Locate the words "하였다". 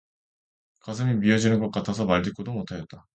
2.71-3.05